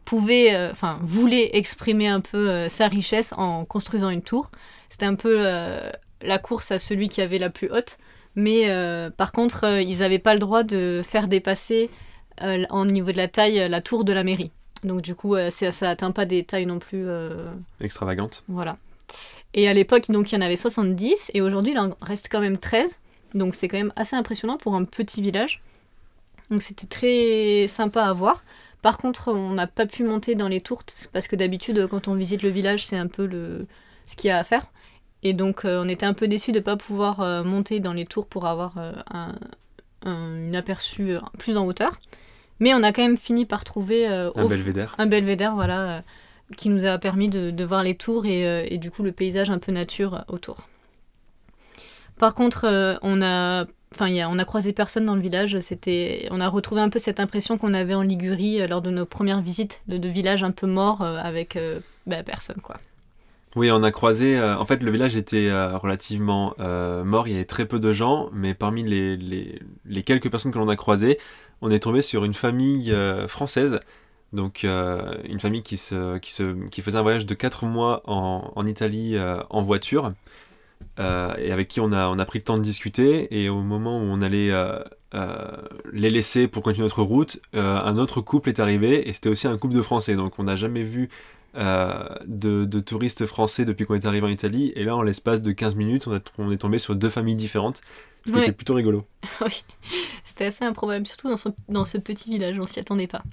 pouvait, 0.06 0.70
enfin, 0.72 1.00
voulait 1.04 1.58
exprimer 1.58 2.08
un 2.08 2.22
peu 2.22 2.70
sa 2.70 2.88
richesse 2.88 3.34
en 3.38 3.66
construisant 3.66 4.10
une 4.10 4.22
tour. 4.22 4.52
C'était 4.90 5.06
un 5.06 5.16
peu 5.16 5.44
la 6.22 6.40
course 6.40 6.72
à 6.72 6.80
celui 6.80 7.10
qui 7.10 7.22
avait 7.22 7.38
la 7.38 7.50
plus 7.50 7.70
haute. 7.70 7.98
Mais 8.38 8.70
par 9.18 9.34
contre, 9.34 9.66
ils 9.82 10.00
n'avaient 10.00 10.20
pas 10.20 10.34
le 10.34 10.40
droit 10.40 10.64
de 10.64 11.02
faire 11.04 11.28
dépasser, 11.28 11.90
en 12.40 12.86
niveau 12.86 13.12
de 13.12 13.18
la 13.18 13.28
taille, 13.28 13.68
la 13.68 13.82
tour 13.82 14.06
de 14.06 14.14
la 14.14 14.24
mairie. 14.24 14.52
Donc 14.84 15.02
du 15.02 15.16
coup, 15.16 15.36
ça 15.50 15.72
n'atteint 15.82 16.12
pas 16.12 16.26
des 16.26 16.44
tailles 16.46 16.68
non 16.68 16.80
plus... 16.80 17.06
Extravagantes. 17.82 18.44
Voilà. 18.48 18.78
Et 19.54 19.68
à 19.68 19.74
l'époque, 19.74 20.12
donc, 20.12 20.32
il 20.32 20.36
y 20.36 20.38
en 20.38 20.42
avait 20.42 20.56
70, 20.56 21.32
et 21.34 21.42
aujourd'hui, 21.42 21.72
il 21.72 21.80
en 21.80 21.98
reste 22.00 22.28
quand 22.32 22.40
même 22.40 22.58
13. 22.58 23.00
Donc 23.34 23.56
c'est 23.56 23.68
quand 23.68 23.78
même 23.78 23.94
assez 23.96 24.16
impressionnant 24.16 24.58
pour 24.58 24.76
un 24.76 24.84
petit 24.84 25.22
village. 25.22 25.62
Donc 26.52 26.62
c'était 26.62 26.88
très 26.88 27.66
sympa 27.68 28.04
à 28.04 28.14
voir. 28.14 28.44
Par 28.82 29.00
contre, 29.00 29.34
on 29.34 29.54
n'a 29.54 29.68
pas 29.68 29.86
pu 29.88 30.04
monter 30.04 30.36
dans 30.36 30.48
les 30.48 30.62
tourtes 30.62 31.10
parce 31.12 31.28
que 31.28 31.36
d'habitude, 31.36 31.88
quand 31.88 32.08
on 32.08 32.14
visite 32.14 32.44
le 32.44 32.50
village, 32.50 32.86
c'est 32.86 32.96
un 32.98 33.08
peu 33.08 33.26
le... 33.26 33.66
ce 34.06 34.16
qu'il 34.16 34.28
y 34.28 34.32
a 34.32 34.38
à 34.38 34.44
faire. 34.44 34.68
Et 35.28 35.34
donc, 35.34 35.66
euh, 35.66 35.84
on 35.84 35.90
était 35.90 36.06
un 36.06 36.14
peu 36.14 36.30
déçus 36.30 36.54
de 36.54 36.60
ne 36.60 36.64
pas 36.64 36.78
pouvoir 36.78 37.20
euh, 37.20 37.44
monter 37.44 37.82
dans 37.82 37.92
les 37.92 38.06
tours 38.06 38.28
pour 38.28 38.46
avoir 38.46 38.76
euh, 38.78 38.94
un, 39.12 40.54
aperçu 40.54 41.18
plus 41.38 41.58
en 41.58 41.66
hauteur. 41.66 42.00
Mais 42.62 42.74
on 42.74 42.82
a 42.82 42.94
quand 42.94 43.02
même 43.02 43.18
fini 43.18 43.46
par 43.46 43.66
trouver 43.66 44.08
un 44.08 44.32
belvédère. 44.48 44.96
Un 44.98 45.06
belvédère, 45.06 45.54
voilà, 45.54 46.02
qui 46.56 46.70
nous 46.70 46.86
a 46.86 46.98
permis 46.98 47.28
de, 47.28 47.52
de 47.52 47.64
voir 47.66 47.84
les 47.84 47.96
tours 47.96 48.26
et, 48.26 48.74
et, 48.74 48.78
du 48.78 48.90
coup 48.90 49.04
le 49.04 49.12
paysage 49.12 49.50
un 49.50 49.60
peu 49.60 49.74
nature 49.74 50.24
autour. 50.30 50.70
Par 52.18 52.34
contre, 52.34 52.98
on 53.02 53.22
a 53.22 53.66
Enfin, 53.94 54.12
on 54.30 54.38
a 54.38 54.46
croisé 54.46 54.74
personne 54.74 55.06
dans 55.06 55.16
le 55.16 55.22
village. 55.22 55.60
C'était, 55.60 56.28
on 56.32 56.42
a 56.42 56.50
retrouvé 56.50 56.82
un 56.82 56.90
peu 56.90 57.00
cette 57.00 57.20
impression 57.20 57.58
qu'on 57.58 57.74
avait 57.74 57.94
en 57.94 58.02
Ligurie 58.02 58.66
lors 58.68 58.82
de 58.82 58.92
nos 58.92 59.06
premières 59.06 59.42
visites 59.42 59.82
de, 59.88 59.98
de 59.98 60.10
villages 60.10 60.44
un 60.44 60.52
peu 60.52 60.68
morts 60.68 61.02
avec 61.02 61.58
bah, 62.06 62.24
personne, 62.24 62.60
quoi. 62.62 62.78
Oui, 63.56 63.72
on 63.72 63.82
a 63.82 63.92
croisé. 63.92 64.40
en 64.40 64.66
fait, 64.66 64.84
le 64.84 64.92
village 64.92 65.16
était 65.16 65.52
relativement 65.52 66.54
mort. 66.60 67.28
Il 67.28 67.32
y 67.32 67.36
avait 67.36 67.46
très 67.46 67.66
peu 67.66 67.80
de 67.80 67.92
gens, 67.92 68.30
mais 68.32 68.54
parmi 68.54 68.84
les, 68.84 70.04
quelques 70.04 70.30
personnes 70.30 70.52
que 70.52 70.60
l'on 70.60 70.70
a 70.70 70.76
croisées, 70.76 71.18
on 71.62 71.72
est 71.72 71.80
tombé 71.80 72.02
sur 72.02 72.24
une 72.24 72.36
famille 72.36 72.94
française. 73.28 73.80
Donc, 74.32 74.64
une 74.64 75.40
famille 75.40 75.64
qui, 75.64 75.78
faisait 75.78 76.98
un 76.98 77.02
voyage 77.02 77.26
de 77.26 77.34
4 77.34 77.66
mois 77.66 78.04
en, 78.06 78.68
Italie 78.68 79.18
en 79.50 79.62
voiture. 79.64 80.14
Euh, 81.00 81.36
et 81.38 81.52
avec 81.52 81.68
qui 81.68 81.80
on 81.80 81.92
a, 81.92 82.26
pris 82.26 82.40
le 82.40 82.44
temps 82.44 82.58
de 82.58 82.64
discuter. 82.64 83.28
Et 83.40 83.50
au 83.50 83.62
moment 83.62 84.00
où 84.00 84.04
on 84.04 84.22
allait 84.22 84.52
euh, 84.52 84.80
euh, 85.14 85.58
les 85.94 86.10
laisser 86.10 86.48
pour 86.48 86.64
continuer 86.64 86.86
notre 86.86 87.04
route, 87.04 87.40
un 87.54 87.98
autre 87.98 88.22
couple 88.22 88.50
est 88.50 88.60
arrivé 88.60 89.08
et 89.08 89.14
c'était 89.14 89.30
aussi 89.30 89.48
un 89.48 89.58
couple 89.58 89.76
de 89.76 89.82
Français. 89.82 90.16
Donc 90.16 90.40
on 90.40 90.44
n'a 90.44 90.56
jamais 90.56 90.84
vu 90.84 91.10
de, 91.56 92.66
de, 92.66 92.80
touristes 92.80 93.26
français 93.26 93.66
depuis 93.66 93.86
qu'on 93.86 93.96
est 93.96 94.06
arrivé 94.06 94.26
en 94.26 94.30
Italie. 94.30 94.72
Et 94.76 94.84
là, 94.84 94.96
en 94.96 95.02
l'espace 95.02 95.42
de 95.42 95.52
15 95.52 95.76
minutes, 95.76 96.08
on, 96.08 96.16
a, 96.16 96.20
on, 96.38 96.52
est 96.52 96.58
tombé 96.58 96.78
sur 96.78 96.96
deux 96.96 97.10
familles 97.10 97.36
différentes, 97.36 97.82
ce 98.26 98.32
qui 98.32 98.40
était 98.40 98.52
plutôt 98.52 98.76
rigolo. 98.76 99.06
oui, 99.42 99.64
c'était 100.24 100.46
assez 100.46 100.66
improbable, 100.66 101.08
surtout 101.08 101.30
dans 101.30 101.38
ce, 101.38 101.50
dans 101.68 101.86
ce 101.86 101.98
petit 101.98 102.30
village, 102.30 102.60
on 102.60 102.68
s'y 102.68 102.80
attendait 102.80 103.08
pas. 103.08 103.24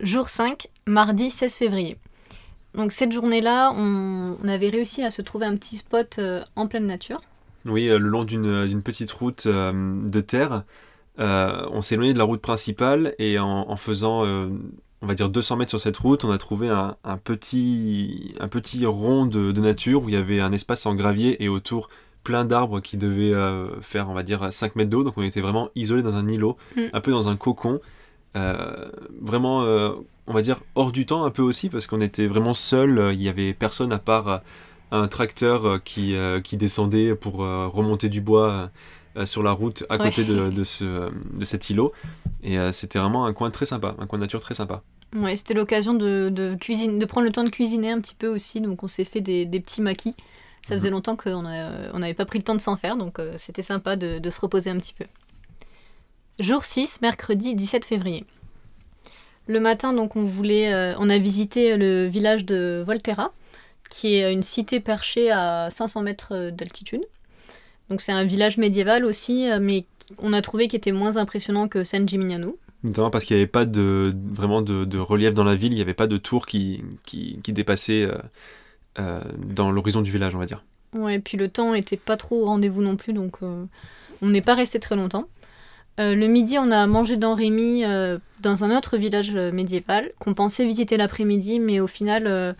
Jour 0.00 0.28
5, 0.28 0.68
mardi 0.86 1.30
16 1.30 1.56
février. 1.56 1.98
Donc 2.74 2.92
cette 2.92 3.12
journée-là, 3.12 3.72
on, 3.76 4.36
avait 4.48 4.70
réussi 4.70 5.02
à 5.02 5.10
se 5.10 5.22
trouver 5.22 5.46
un 5.46 5.56
petit 5.56 5.76
spot 5.76 6.16
euh, 6.18 6.42
en 6.56 6.66
pleine 6.66 6.86
nature. 6.86 7.20
Oui, 7.64 7.88
euh, 7.88 7.98
le 7.98 8.08
long 8.08 8.24
d'une 8.24 8.82
petite 8.82 9.10
route 9.10 9.46
euh, 9.46 10.00
de 10.02 10.20
terre. 10.20 10.64
on 11.18 11.82
s'est 11.82 11.94
éloigné 11.94 12.14
de 12.14 12.18
la 12.18 12.24
route 12.24 12.40
principale 12.40 13.14
et 13.18 13.38
en, 13.38 13.76
faisant, 13.76 14.24
on 15.02 15.06
va 15.06 15.14
dire 15.14 15.28
200 15.28 15.56
mètres 15.56 15.70
sur 15.70 15.80
cette 15.80 15.96
route, 15.96 16.24
on 16.24 16.30
a 16.30 16.38
trouvé 16.38 16.68
un, 16.68 16.96
petit, 17.22 18.34
un 18.40 18.48
petit 18.48 18.86
rond 18.86 19.26
de, 19.26 19.52
nature 19.60 20.04
où 20.04 20.08
il 20.08 20.14
y 20.14 20.18
avait 20.18 20.40
un 20.40 20.52
espace 20.52 20.86
en 20.86 20.94
gravier 20.94 21.42
et 21.42 21.48
autour 21.48 21.88
plein 22.24 22.44
d'arbres 22.44 22.80
qui 22.80 22.96
devaient 22.96 23.34
faire, 23.80 24.08
on 24.08 24.14
va 24.14 24.22
dire, 24.22 24.52
5 24.52 24.76
mètres 24.76 24.90
d'eau. 24.90 25.02
Donc 25.02 25.14
on 25.16 25.22
était 25.22 25.40
vraiment 25.40 25.70
isolé 25.74 26.02
dans 26.02 26.16
un 26.16 26.28
îlot, 26.28 26.56
mm. 26.76 26.82
un 26.92 27.00
peu 27.00 27.10
dans 27.10 27.28
un 27.28 27.36
cocon. 27.36 27.80
vraiment 28.34 29.64
on 30.26 30.32
va 30.32 30.42
dire, 30.42 30.60
hors 30.74 30.92
du 30.92 31.06
temps 31.06 31.24
un 31.24 31.30
peu 31.30 31.42
aussi, 31.42 31.68
parce 31.68 31.86
qu'on 31.86 32.00
était 32.00 32.26
vraiment 32.26 32.54
seul, 32.54 33.10
il 33.12 33.22
y 33.22 33.28
avait 33.28 33.52
personne 33.52 33.92
à 33.92 33.98
part 33.98 34.28
euh, 34.28 34.38
un 34.92 35.08
tracteur 35.08 35.64
euh, 35.66 35.78
qui, 35.78 36.14
euh, 36.14 36.40
qui 36.40 36.56
descendait 36.56 37.14
pour 37.14 37.36
remonter 37.38 38.08
du 38.08 38.20
bois 38.20 38.70
sur 39.24 39.42
la 39.42 39.52
route 39.52 39.84
à 39.88 39.98
côté 39.98 40.24
de, 40.24 40.50
de, 40.50 40.64
ce, 40.64 41.10
de 41.38 41.44
cet 41.44 41.70
îlot. 41.70 41.92
Et 42.42 42.56
c'était 42.72 42.98
vraiment 42.98 43.24
un 43.26 43.32
coin 43.32 43.50
très 43.50 43.66
sympa, 43.66 43.94
un 43.98 44.06
coin 44.06 44.18
de 44.18 44.24
nature 44.24 44.40
très 44.40 44.54
sympa. 44.54 44.82
Ouais, 45.14 45.36
c'était 45.36 45.54
l'occasion 45.54 45.92
de, 45.94 46.30
de, 46.30 46.54
cuisine, 46.54 46.98
de 46.98 47.04
prendre 47.04 47.26
le 47.26 47.32
temps 47.32 47.44
de 47.44 47.50
cuisiner 47.50 47.90
un 47.90 48.00
petit 48.00 48.14
peu 48.14 48.28
aussi. 48.28 48.60
Donc 48.60 48.82
on 48.82 48.88
s'est 48.88 49.04
fait 49.04 49.20
des, 49.20 49.44
des 49.44 49.60
petits 49.60 49.82
maquis. 49.82 50.14
Ça 50.66 50.74
faisait 50.74 50.88
Mhm. 50.88 50.94
longtemps 50.94 51.16
qu'on 51.16 51.42
n'avait 51.42 52.14
pas 52.14 52.24
pris 52.24 52.38
le 52.38 52.44
temps 52.44 52.54
de 52.54 52.60
s'en 52.60 52.76
faire, 52.76 52.96
donc 52.96 53.18
euh, 53.18 53.34
c'était 53.36 53.62
sympa 53.62 53.96
de, 53.96 54.18
de 54.20 54.30
se 54.30 54.40
reposer 54.40 54.70
un 54.70 54.78
petit 54.78 54.94
peu. 54.94 55.04
Jour 56.40 56.64
6, 56.64 57.00
mercredi 57.02 57.54
17 57.54 57.84
février. 57.84 58.24
Le 59.48 59.58
matin, 59.60 59.92
donc, 59.92 60.14
on 60.16 60.24
voulait, 60.24 60.72
euh, 60.72 60.94
on 60.98 61.10
a 61.10 61.18
visité 61.18 61.76
le 61.76 62.06
village 62.06 62.44
de 62.44 62.82
Volterra, 62.86 63.32
qui 63.90 64.14
est 64.14 64.32
une 64.32 64.42
cité 64.44 64.78
perchée 64.80 65.30
à 65.32 65.68
500 65.70 66.02
mètres 66.02 66.28
euh, 66.32 66.50
d'altitude. 66.52 67.02
Donc 67.92 68.00
c'est 68.00 68.12
un 68.12 68.24
village 68.24 68.56
médiéval 68.56 69.04
aussi, 69.04 69.50
euh, 69.50 69.58
mais 69.60 69.84
on 70.16 70.32
a 70.32 70.40
trouvé 70.40 70.66
qu'il 70.66 70.78
était 70.78 70.92
moins 70.92 71.18
impressionnant 71.18 71.68
que 71.68 71.84
San 71.84 72.08
Gimignano. 72.08 72.56
Notamment 72.84 73.10
parce 73.10 73.26
qu'il 73.26 73.36
n'y 73.36 73.42
avait 73.42 73.50
pas 73.50 73.66
de, 73.66 74.14
vraiment 74.32 74.62
de, 74.62 74.86
de 74.86 74.98
relief 74.98 75.34
dans 75.34 75.44
la 75.44 75.54
ville, 75.54 75.72
il 75.72 75.76
n'y 75.76 75.82
avait 75.82 75.92
pas 75.92 76.06
de 76.06 76.16
tour 76.16 76.46
qui, 76.46 76.82
qui, 77.04 77.38
qui 77.42 77.52
dépassait 77.52 78.04
euh, 78.04 78.16
euh, 78.98 79.20
dans 79.36 79.70
l'horizon 79.70 80.00
du 80.00 80.10
village, 80.10 80.34
on 80.34 80.38
va 80.38 80.46
dire. 80.46 80.64
Ouais, 80.94 81.18
puis 81.18 81.36
le 81.36 81.50
temps 81.50 81.74
était 81.74 81.98
pas 81.98 82.16
trop 82.16 82.44
au 82.44 82.46
rendez-vous 82.46 82.80
non 82.80 82.96
plus, 82.96 83.12
donc 83.12 83.36
euh, 83.42 83.62
on 84.22 84.30
n'est 84.30 84.40
pas 84.40 84.54
resté 84.54 84.80
très 84.80 84.96
longtemps. 84.96 85.26
Le 85.98 86.26
midi, 86.26 86.56
on 86.58 86.70
a 86.70 86.86
mangé 86.86 87.18
dans 87.18 87.34
Rémy, 87.34 87.84
dans 88.40 88.64
un 88.64 88.76
autre 88.76 88.96
village 88.96 89.36
médiéval, 89.36 90.10
qu'on 90.18 90.32
pensait 90.34 90.64
visiter 90.64 90.96
l'après-midi, 90.96 91.60
mais 91.60 91.78
au 91.78 91.86
final, 91.86 92.56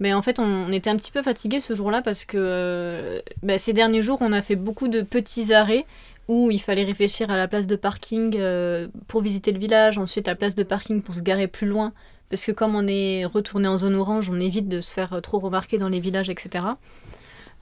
ben, 0.00 0.14
en 0.14 0.22
fait, 0.22 0.38
on, 0.38 0.70
était 0.72 0.90
un 0.90 0.96
petit 0.96 1.10
peu 1.10 1.22
fatigué 1.22 1.60
ce 1.60 1.74
jour-là 1.74 2.02
parce 2.02 2.24
que 2.24 2.36
euh, 2.38 3.20
ben, 3.42 3.58
ces 3.58 3.72
derniers 3.72 4.02
jours, 4.02 4.18
on 4.20 4.32
a 4.32 4.42
fait 4.42 4.56
beaucoup 4.56 4.88
de 4.88 5.00
petits 5.00 5.54
arrêts 5.54 5.86
où 6.28 6.50
il 6.50 6.60
fallait 6.60 6.84
réfléchir 6.84 7.30
à 7.30 7.36
la 7.36 7.48
place 7.48 7.66
de 7.66 7.76
parking 7.76 8.34
euh, 8.36 8.88
pour 9.06 9.22
visiter 9.22 9.52
le 9.52 9.58
village, 9.58 9.96
ensuite 9.96 10.26
la 10.26 10.34
place 10.34 10.54
de 10.54 10.64
parking 10.64 11.00
pour 11.00 11.14
se 11.14 11.22
garer 11.22 11.46
plus 11.46 11.66
loin, 11.66 11.92
parce 12.30 12.44
que 12.44 12.52
comme 12.52 12.74
on 12.74 12.86
est 12.86 13.24
retourné 13.24 13.68
en 13.68 13.78
zone 13.78 13.94
orange, 13.94 14.28
on 14.28 14.40
évite 14.40 14.68
de 14.68 14.80
se 14.80 14.92
faire 14.92 15.12
euh, 15.14 15.20
trop 15.20 15.38
remarquer 15.38 15.78
dans 15.78 15.88
les 15.88 16.00
villages, 16.00 16.28
etc. 16.28 16.64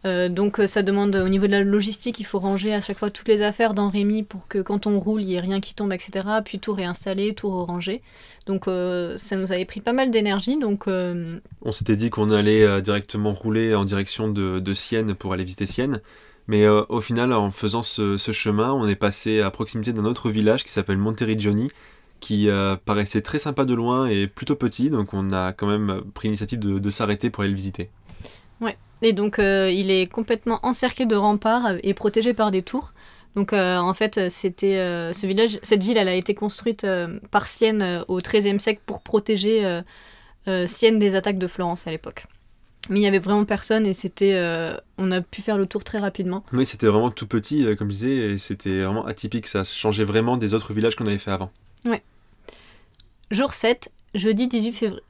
Euh, 0.04 0.28
donc 0.28 0.61
euh, 0.61 0.66
ça 0.66 0.82
demande 0.82 1.16
au 1.16 1.28
niveau 1.28 1.46
de 1.46 1.52
la 1.52 1.62
logistique, 1.62 2.20
il 2.20 2.25
faut 2.25 2.38
ranger 2.38 2.75
à 2.75 2.80
chaque 2.82 2.99
fois 2.99 3.08
toutes 3.08 3.28
les 3.28 3.40
affaires 3.40 3.73
dans 3.73 3.88
Rémi 3.88 4.23
pour 4.23 4.46
que 4.49 4.58
quand 4.58 4.87
on 4.87 5.00
roule, 5.00 5.23
il 5.23 5.28
n'y 5.28 5.34
ait 5.34 5.40
rien 5.40 5.61
qui 5.61 5.75
tombe, 5.75 5.92
etc. 5.94 6.26
Puis 6.44 6.58
tout 6.58 6.75
réinstaller, 6.75 7.34
tout 7.34 7.49
ranger. 7.49 8.02
Donc 8.46 8.68
euh, 8.68 9.16
ça 9.16 9.37
nous 9.37 9.50
avait 9.52 9.64
pris 9.64 9.80
pas 9.80 9.94
mal 9.94 10.11
d'énergie. 10.11 10.58
Donc 10.58 10.88
euh, 10.88 11.38
On 11.62 11.73
s'était 11.73 11.96
dit 11.96 12.11
qu'on 12.11 12.30
allait 12.30 12.82
directement 12.82 13.32
rouler 13.32 13.75
en 13.75 13.84
direction 13.84 14.28
de, 14.28 14.61
de 14.61 14.75
Sienne 14.75 15.14
pour 15.14 15.32
aller 15.32 15.44
visiter 15.44 15.66
Sienne. 15.66 16.00
Mais 16.46 16.68
au 16.68 17.00
final, 17.00 17.32
en 17.32 17.50
faisant 17.50 17.82
ce, 17.82 18.18
ce 18.18 18.30
chemin, 18.30 18.70
on 18.70 18.87
est 18.87 18.96
passé 18.96 19.40
à 19.40 19.50
proximité 19.50 19.94
d'un 19.94 20.04
autre 20.04 20.28
village 20.28 20.62
qui 20.62 20.70
s'appelle 20.70 20.99
Monteriggioni, 20.99 21.70
qui 22.20 22.49
paraissait 22.84 23.23
très 23.23 23.38
sympa 23.38 23.64
de 23.64 23.73
loin 23.73 24.04
et 24.08 24.26
plutôt 24.26 24.54
petit. 24.54 24.90
Donc 24.90 25.14
on 25.14 25.30
a 25.30 25.54
quand 25.54 25.66
même 25.66 26.02
pris 26.12 26.28
l'initiative 26.28 26.58
de, 26.58 26.78
de 26.78 26.90
s'arrêter 26.90 27.30
pour 27.30 27.44
aller 27.44 27.50
le 27.50 27.56
visiter. 27.56 27.88
Et 29.04 29.12
donc 29.12 29.38
euh, 29.38 29.70
il 29.70 29.90
est 29.90 30.11
complètement 30.11 30.61
encerclé 30.62 31.06
de 31.06 31.16
remparts 31.16 31.75
et 31.82 31.94
protégé 31.94 32.34
par 32.34 32.50
des 32.50 32.62
tours. 32.62 32.92
Donc 33.37 33.52
euh, 33.52 33.76
en 33.76 33.94
fait, 33.94 34.30
c'était 34.30 34.78
euh, 34.78 35.12
ce 35.12 35.26
village, 35.26 35.58
cette 35.62 35.82
ville, 35.82 35.96
elle 35.96 36.08
a 36.08 36.14
été 36.14 36.34
construite 36.34 36.87
par 37.30 37.49
Sienne 37.49 38.04
au 38.08 38.20
XIIIe 38.20 38.61
siècle 38.61 38.80
pour 38.87 39.00
protéger 39.00 39.80
Sienne 40.66 40.99
des 40.99 41.14
attaques 41.14 41.38
de 41.38 41.46
Florence 41.46 41.87
à 41.87 41.90
l'époque. 41.90 42.26
Mais 42.90 43.00
il 43.00 43.02
y 43.02 43.06
avait 43.06 43.18
vraiment 43.18 43.46
personne 43.46 43.87
et 43.87 43.94
c'était, 43.94 44.38
on 44.99 45.11
a 45.11 45.20
pu 45.23 45.40
faire 45.40 45.56
le 45.56 45.66
tour 45.66 45.84
très 45.84 45.99
rapidement. 45.99 46.44
Oui, 46.52 46.66
c'était 46.66 46.87
vraiment 46.87 47.11
tout 47.11 47.26
petit, 47.26 47.64
comme 47.76 47.88
je 47.88 47.96
disais, 47.96 48.16
et 48.32 48.38
c'était 48.38 48.82
vraiment 48.82 49.06
atypique. 49.06 49.46
Ça 49.46 49.64
changeait 49.64 50.04
vraiment 50.04 50.37
des 50.37 50.52
autres 50.52 50.75
villages 50.75 50.94
qu'on 50.94 51.06
avait 51.06 51.18
fait 51.18 51.30
avant. 51.30 51.50
Jour 53.30 53.54
7, 53.54 53.90
jeudi 54.14 54.46
18 54.46 54.73
février. 54.73 55.02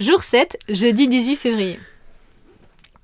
Jour 0.00 0.22
7, 0.22 0.58
jeudi 0.68 1.08
18 1.08 1.36
février. 1.36 1.78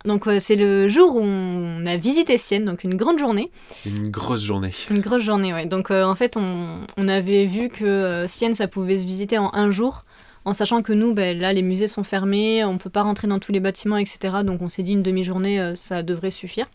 Donc 0.04 0.26
euh, 0.26 0.38
c'est 0.38 0.54
le 0.56 0.88
jour 0.88 1.16
où 1.16 1.20
on 1.22 1.86
a 1.86 1.96
visité 1.96 2.36
Sienne, 2.36 2.64
donc 2.66 2.84
une 2.84 2.94
grande 2.94 3.18
journée. 3.18 3.50
Une 3.86 4.10
grosse 4.10 4.42
journée. 4.42 4.70
Une 4.90 5.00
grosse 5.00 5.22
journée, 5.22 5.54
ouais. 5.54 5.66
Donc 5.66 5.90
euh, 5.90 6.04
en 6.04 6.14
fait, 6.14 6.36
on, 6.36 6.80
on 6.96 7.08
avait 7.08 7.46
vu 7.46 7.68
que 7.70 7.84
euh, 7.84 8.26
Sienne, 8.26 8.54
ça 8.54 8.68
pouvait 8.68 8.98
se 8.98 9.06
visiter 9.06 9.38
en 9.38 9.50
un 9.54 9.70
jour, 9.70 10.04
en 10.44 10.52
sachant 10.52 10.82
que 10.82 10.92
nous, 10.92 11.14
ben, 11.14 11.38
là, 11.38 11.52
les 11.54 11.62
musées 11.62 11.86
sont 11.86 12.04
fermés, 12.04 12.64
on 12.64 12.76
peut 12.76 12.90
pas 12.90 13.02
rentrer 13.02 13.28
dans 13.28 13.38
tous 13.38 13.50
les 13.52 13.60
bâtiments, 13.60 13.96
etc. 13.96 14.36
Donc 14.44 14.60
on 14.60 14.68
s'est 14.68 14.82
dit 14.82 14.92
une 14.92 15.02
demi-journée, 15.02 15.72
ça 15.74 16.02
devrait 16.02 16.30
suffire. 16.30 16.66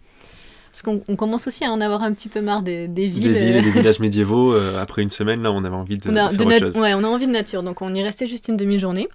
Parce 0.71 0.81
qu'on 0.83 1.01
on 1.07 1.15
commence 1.15 1.47
aussi 1.47 1.65
à 1.65 1.71
en 1.71 1.81
avoir 1.81 2.03
un 2.03 2.13
petit 2.13 2.29
peu 2.29 2.41
marre 2.41 2.61
des, 2.61 2.87
des 2.87 3.07
villes. 3.07 3.33
Des 3.33 3.39
villes 3.39 3.55
et 3.57 3.61
des 3.61 3.71
villages 3.71 3.99
médiévaux. 3.99 4.53
euh, 4.53 4.79
après 4.81 5.01
une 5.01 5.09
semaine, 5.09 5.41
là, 5.41 5.51
on 5.51 5.63
avait 5.63 5.75
envie 5.75 5.97
de, 5.97 6.09
on, 6.11 6.15
a, 6.15 6.29
de 6.29 6.33
de 6.33 6.37
faire 6.37 6.47
nat- 6.47 6.55
autre 6.57 6.65
chose. 6.73 6.77
ouais, 6.77 6.93
on 6.95 7.03
a 7.03 7.07
envie 7.07 7.25
de 7.27 7.31
nature, 7.31 7.61
donc 7.63 7.81
on 7.81 7.93
y 7.93 8.03
restait 8.03 8.27
juste 8.27 8.47
une 8.49 8.57
demi-journée. 8.57 9.07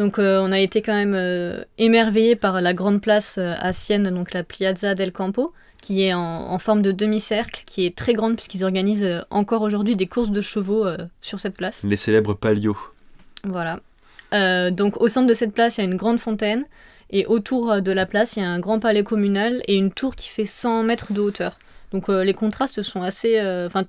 Donc 0.00 0.18
euh, 0.18 0.40
on 0.42 0.50
a 0.50 0.58
été 0.58 0.80
quand 0.80 0.94
même 0.94 1.14
euh, 1.14 1.62
émerveillés 1.76 2.34
par 2.34 2.62
la 2.62 2.72
grande 2.72 3.02
place 3.02 3.36
euh, 3.38 3.52
à 3.58 3.74
Sienne, 3.74 4.04
donc 4.10 4.32
la 4.32 4.42
Piazza 4.42 4.94
del 4.94 5.12
Campo, 5.12 5.52
qui 5.82 6.02
est 6.04 6.14
en, 6.14 6.20
en 6.50 6.58
forme 6.58 6.80
de 6.80 6.90
demi-cercle, 6.90 7.62
qui 7.66 7.84
est 7.84 7.94
très 7.94 8.14
grande 8.14 8.34
puisqu'ils 8.34 8.64
organisent 8.64 9.22
encore 9.28 9.60
aujourd'hui 9.60 9.96
des 9.96 10.06
courses 10.06 10.30
de 10.30 10.40
chevaux 10.40 10.86
sur 11.20 11.38
cette 11.38 11.54
place. 11.54 11.82
Les 11.84 11.96
célèbres 11.96 12.32
palios. 12.34 12.78
Voilà. 13.44 13.80
Donc 14.70 15.00
au 15.00 15.08
centre 15.08 15.26
de 15.26 15.34
cette 15.34 15.52
place, 15.52 15.78
il 15.78 15.80
y 15.80 15.84
a 15.84 15.86
une 15.86 15.96
grande 15.96 16.18
fontaine, 16.18 16.64
et 17.10 17.26
autour 17.26 17.80
de 17.80 17.92
la 17.92 18.06
place, 18.06 18.36
il 18.36 18.40
y 18.40 18.42
a 18.42 18.48
un 18.48 18.58
grand 18.58 18.78
palais 18.78 19.02
communal 19.02 19.62
et 19.66 19.76
une 19.76 19.90
tour 19.90 20.14
qui 20.14 20.28
fait 20.28 20.44
100 20.44 20.82
mètres 20.82 21.12
de 21.12 21.20
hauteur. 21.20 21.58
Donc 21.92 22.08
euh, 22.08 22.24
les 22.24 22.34
contrastes 22.34 22.82
sont 22.82 23.02
assez... 23.02 23.38
euh, 23.38 23.66
Enfin, 23.66 23.84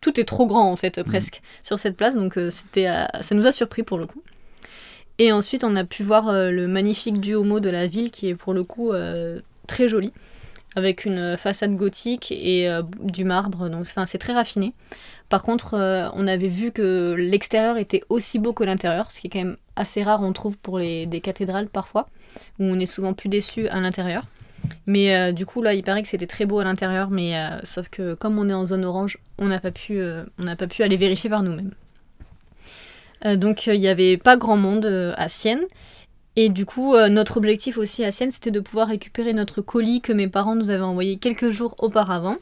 tout 0.00 0.18
est 0.18 0.24
trop 0.24 0.46
grand 0.46 0.70
en 0.70 0.76
fait, 0.76 1.02
presque, 1.02 1.40
sur 1.62 1.78
cette 1.78 1.96
place, 1.96 2.16
donc 2.16 2.36
euh, 2.36 2.50
c'était, 2.50 2.86
ça 3.20 3.34
nous 3.34 3.46
a 3.46 3.52
surpris 3.52 3.82
pour 3.82 3.98
le 3.98 4.06
coup. 4.06 4.22
Et 5.18 5.30
ensuite, 5.30 5.62
on 5.62 5.76
a 5.76 5.84
pu 5.84 6.02
voir 6.02 6.28
euh, 6.28 6.50
le 6.50 6.66
magnifique 6.66 7.20
Duomo 7.20 7.60
de 7.60 7.70
la 7.70 7.86
ville, 7.86 8.10
qui 8.10 8.28
est 8.28 8.34
pour 8.34 8.52
le 8.52 8.64
coup 8.64 8.92
euh, 8.92 9.40
très 9.68 9.86
joli, 9.86 10.12
avec 10.74 11.04
une 11.04 11.36
façade 11.36 11.76
gothique 11.76 12.32
et 12.32 12.68
euh, 12.68 12.82
du 13.00 13.24
marbre, 13.24 13.68
donc 13.70 13.86
c'est 13.86 14.18
très 14.18 14.32
raffiné. 14.32 14.72
Par 15.28 15.42
contre, 15.42 15.74
on 16.14 16.26
avait 16.26 16.48
vu 16.48 16.70
que 16.70 17.14
l'extérieur 17.16 17.78
était 17.78 18.02
aussi 18.08 18.38
beau 18.38 18.52
que 18.52 18.62
l'intérieur, 18.62 19.10
ce 19.10 19.20
qui 19.20 19.28
est 19.28 19.30
quand 19.30 19.38
même 19.38 19.56
assez 19.74 20.02
rare, 20.02 20.22
on 20.22 20.32
trouve, 20.32 20.58
pour 20.58 20.78
les, 20.78 21.06
des 21.06 21.20
cathédrales 21.20 21.68
parfois, 21.68 22.08
où 22.58 22.64
on 22.64 22.78
est 22.78 22.86
souvent 22.86 23.14
plus 23.14 23.28
déçu 23.28 23.66
à 23.68 23.80
l'intérieur. 23.80 24.26
Mais 24.86 25.32
du 25.32 25.46
coup, 25.46 25.62
là, 25.62 25.72
il 25.74 25.82
paraît 25.82 26.02
que 26.02 26.08
c'était 26.08 26.26
très 26.26 26.44
beau 26.44 26.58
à 26.58 26.64
l'intérieur, 26.64 27.10
mais 27.10 27.34
sauf 27.64 27.88
que 27.88 28.14
comme 28.14 28.38
on 28.38 28.48
est 28.48 28.54
en 28.54 28.66
zone 28.66 28.84
orange, 28.84 29.18
on 29.38 29.46
n'a 29.46 29.60
pas, 29.60 29.72
pu, 29.72 30.00
on 30.38 30.44
n'a 30.44 30.56
pas 30.56 30.66
pu 30.66 30.82
aller 30.82 30.98
vérifier 30.98 31.30
par 31.30 31.42
nous-mêmes. 31.42 31.72
Euh, 33.26 33.36
donc, 33.36 33.68
euh, 33.68 33.74
il 33.74 33.80
n'y 33.80 33.88
avait 33.88 34.16
pas 34.16 34.36
grand 34.36 34.56
monde 34.56 34.84
euh, 34.86 35.12
à 35.16 35.28
Sienne. 35.28 35.62
Et 36.36 36.48
du 36.48 36.66
coup, 36.66 36.94
euh, 36.94 37.08
notre 37.08 37.36
objectif 37.36 37.78
aussi 37.78 38.04
à 38.04 38.10
Sienne, 38.10 38.30
c'était 38.30 38.50
de 38.50 38.60
pouvoir 38.60 38.88
récupérer 38.88 39.32
notre 39.32 39.60
colis 39.62 40.00
que 40.00 40.12
mes 40.12 40.26
parents 40.28 40.56
nous 40.56 40.70
avaient 40.70 40.82
envoyé 40.82 41.16
quelques 41.18 41.50
jours 41.50 41.74
auparavant 41.78 42.36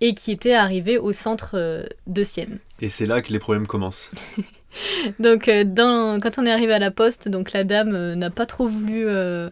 et 0.00 0.14
qui 0.14 0.30
était 0.32 0.54
arrivé 0.54 0.96
au 0.96 1.12
centre 1.12 1.50
euh, 1.54 1.84
de 2.06 2.24
Sienne. 2.24 2.58
Et 2.80 2.88
c'est 2.88 3.04
là 3.06 3.20
que 3.20 3.32
les 3.32 3.38
problèmes 3.38 3.66
commencent. 3.66 4.10
Donc, 5.18 5.48
euh, 5.48 5.64
dans- 5.64 6.18
quand 6.20 6.38
on 6.38 6.46
est 6.46 6.50
arrivé 6.52 6.72
à 6.72 6.78
la 6.78 6.90
poste, 6.90 7.28
donc 7.28 7.52
la 7.52 7.64
dame 7.64 7.94
euh, 7.94 8.14
n'a 8.14 8.30
pas 8.30 8.46
trop 8.46 8.66
voulu 8.66 9.04
euh, 9.08 9.48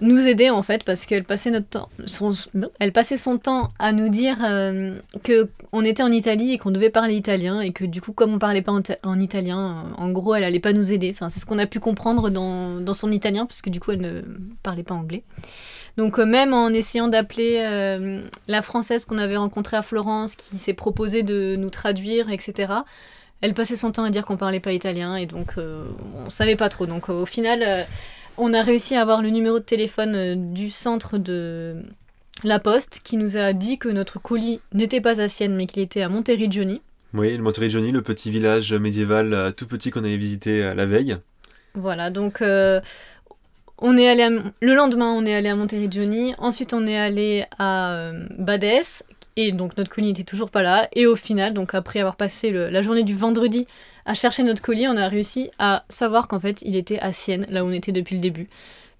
nous 0.00 0.26
aider 0.26 0.48
en 0.48 0.62
fait 0.62 0.84
parce 0.84 1.04
qu'elle 1.04 1.24
passait 1.24 1.50
notre 1.50 1.68
temps, 1.68 1.88
son, 2.06 2.32
elle 2.80 2.92
passait 2.92 3.18
son 3.18 3.36
temps 3.36 3.68
à 3.78 3.92
nous 3.92 4.08
dire 4.08 4.38
euh, 4.42 4.96
que 5.22 5.50
on 5.72 5.84
était 5.84 6.02
en 6.02 6.10
Italie 6.10 6.52
et 6.52 6.58
qu'on 6.58 6.70
devait 6.70 6.90
parler 6.90 7.14
italien 7.14 7.60
et 7.60 7.72
que 7.72 7.84
du 7.84 8.00
coup, 8.00 8.12
comme 8.12 8.32
on 8.34 8.38
parlait 8.38 8.62
pas 8.62 8.72
en, 8.72 8.80
ta- 8.82 8.96
en 9.02 9.20
italien, 9.20 9.84
en 9.96 10.10
gros, 10.10 10.34
elle 10.34 10.44
allait 10.44 10.60
pas 10.60 10.72
nous 10.72 10.92
aider. 10.92 11.10
Enfin, 11.14 11.28
c'est 11.28 11.40
ce 11.40 11.46
qu'on 11.46 11.58
a 11.58 11.66
pu 11.66 11.78
comprendre 11.80 12.30
dans, 12.30 12.80
dans 12.80 12.94
son 12.94 13.10
italien 13.12 13.44
parce 13.46 13.60
que 13.62 13.70
du 13.70 13.80
coup, 13.80 13.90
elle 13.92 14.00
ne 14.00 14.22
parlait 14.62 14.82
pas 14.82 14.94
anglais. 14.94 15.24
Donc 15.98 16.18
euh, 16.18 16.24
même 16.24 16.54
en 16.54 16.68
essayant 16.70 17.08
d'appeler 17.08 17.58
euh, 17.60 18.22
la 18.48 18.62
française 18.62 19.04
qu'on 19.04 19.18
avait 19.18 19.36
rencontrée 19.36 19.76
à 19.76 19.82
Florence, 19.82 20.36
qui 20.36 20.56
s'est 20.56 20.72
proposée 20.74 21.22
de 21.22 21.54
nous 21.56 21.70
traduire, 21.70 22.30
etc. 22.30 22.72
Elle 23.42 23.54
passait 23.54 23.76
son 23.76 23.92
temps 23.92 24.04
à 24.04 24.10
dire 24.10 24.24
qu'on 24.24 24.36
parlait 24.36 24.60
pas 24.60 24.72
italien 24.72 25.16
et 25.16 25.26
donc 25.26 25.54
euh, 25.58 25.84
on 26.14 26.30
savait 26.30 26.56
pas 26.56 26.68
trop. 26.70 26.86
Donc 26.86 27.08
au 27.10 27.26
final, 27.26 27.86
on 28.42 28.52
a 28.54 28.62
réussi 28.62 28.94
à 28.96 29.02
avoir 29.02 29.22
le 29.22 29.30
numéro 29.30 29.58
de 29.58 29.64
téléphone 29.64 30.14
euh, 30.14 30.34
du 30.36 30.68
centre 30.70 31.18
de 31.18 31.76
la 32.44 32.58
poste 32.58 33.00
qui 33.04 33.16
nous 33.16 33.36
a 33.36 33.52
dit 33.52 33.78
que 33.78 33.88
notre 33.88 34.18
colis 34.20 34.60
n'était 34.72 35.00
pas 35.00 35.20
à 35.20 35.28
Sienne 35.28 35.54
mais 35.54 35.66
qu'il 35.66 35.82
était 35.82 36.02
à 36.02 36.08
Monteriggioni. 36.08 36.80
Oui, 37.14 37.36
le 37.36 37.42
Monteriggioni, 37.42 37.92
le 37.92 38.02
petit 38.02 38.30
village 38.30 38.72
médiéval 38.72 39.34
euh, 39.34 39.50
tout 39.52 39.66
petit 39.66 39.90
qu'on 39.90 40.00
avait 40.04 40.16
visité 40.16 40.62
euh, 40.64 40.74
la 40.74 40.86
veille. 40.86 41.16
Voilà, 41.74 42.10
donc 42.10 42.42
euh, 42.42 42.80
on 43.78 43.96
est 43.96 44.08
allé 44.08 44.22
à- 44.22 44.30
le 44.60 44.74
lendemain, 44.74 45.12
on 45.12 45.24
est 45.26 45.34
allé 45.34 45.48
à 45.48 45.54
Monteriggioni. 45.56 46.34
Ensuite, 46.38 46.72
on 46.74 46.86
est 46.86 46.98
allé 46.98 47.44
à 47.58 48.12
Badès. 48.38 49.02
Et 49.36 49.52
donc, 49.52 49.76
notre 49.76 49.90
colis 49.90 50.08
n'était 50.08 50.24
toujours 50.24 50.50
pas 50.50 50.62
là. 50.62 50.88
Et 50.94 51.06
au 51.06 51.16
final, 51.16 51.54
donc 51.54 51.74
après 51.74 52.00
avoir 52.00 52.16
passé 52.16 52.50
la 52.50 52.82
journée 52.82 53.02
du 53.02 53.14
vendredi 53.16 53.66
à 54.04 54.14
chercher 54.14 54.42
notre 54.42 54.62
colis, 54.62 54.88
on 54.88 54.96
a 54.96 55.08
réussi 55.08 55.50
à 55.58 55.84
savoir 55.88 56.28
qu'en 56.28 56.40
fait, 56.40 56.60
il 56.62 56.76
était 56.76 56.98
à 56.98 57.12
Sienne, 57.12 57.46
là 57.48 57.64
où 57.64 57.68
on 57.68 57.72
était 57.72 57.92
depuis 57.92 58.16
le 58.16 58.20
début. 58.20 58.48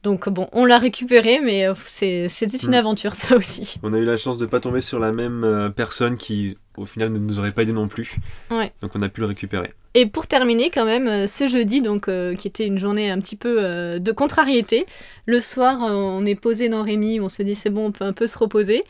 Donc 0.02 0.28
bon, 0.28 0.49
on 0.52 0.64
l'a 0.64 0.78
récupéré, 0.78 1.40
mais 1.40 1.66
euh, 1.68 1.75
c'était 1.76 2.56
une 2.59 2.71
Mm. 2.71 2.75
aventure 2.75 3.14
ça 3.16 3.37
aussi. 3.37 3.76
On 3.82 3.92
a 3.94 3.99
eu 3.99 4.04
la 4.04 4.16
chance 4.16 4.37
de 4.38 4.47
pas 4.47 4.59
tomber 4.61 4.80
sur 4.80 4.99
la 4.99 5.12
même 5.12 5.44
euh, 5.44 5.68
personne 5.71 6.16
qui, 6.16 6.59
au 6.76 6.85
final, 6.85 7.11
ne 7.12 7.18
nous 7.18 7.38
aurait 7.38 7.52
pas 7.52 7.62
aidé 7.62 7.73
non 7.73 7.87
plus. 7.87 8.16
Ouais. 8.50 8.73
Donc 8.80 8.92
on 8.94 9.02
a 9.02 9.09
pu 9.09 9.21
le 9.21 9.26
récupérer. 9.28 9.73
Et 9.94 10.06
pour 10.06 10.26
terminer, 10.26 10.71
quand 10.71 10.87
même, 10.87 11.06
euh, 11.06 11.26
ce 11.26 11.47
jeudi, 11.47 11.82
donc 11.82 12.09
euh, 12.09 12.35
qui 12.35 12.49
était 12.49 12.66
une 12.66 12.78
journée 12.78 13.11
un 13.11 13.18
petit 13.18 13.37
peu 13.37 13.56
euh, 13.61 13.99
de 13.99 14.11
contrariété, 14.11 14.87
le 15.26 15.38
soir, 15.38 15.78
on 15.82 16.25
est 16.25 16.35
posé 16.35 16.68
dans 16.71 16.82
Rémi, 16.82 17.21
on 17.21 17.28
se 17.28 17.42
dit 17.42 17.54
c'est 17.54 17.68
bon, 17.71 17.87
on 17.88 17.92
peut 17.92 18.04
un 18.06 18.14
peu 18.14 18.26
se 18.26 18.38
reposer. 18.38 18.82